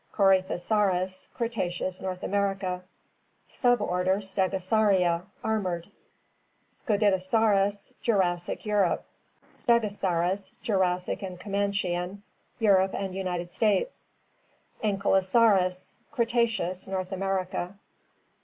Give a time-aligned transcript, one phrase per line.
[0.13, 2.83] Corythosaurus— Cretaceous; North America.
[3.47, 5.91] Suborder Stegosauria— armored
[6.35, 9.05] * Scdidosaurus— Jurassic; Europe.
[9.33, 12.23] * Stegosaurus— Jurassic and Comanchian;
[12.57, 14.07] Europe and United States.
[14.45, 17.75] * Ankylosaurus— Cretaceous; North America.